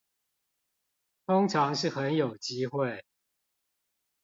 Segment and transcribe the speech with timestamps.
[1.27, 3.05] 通常是很有機會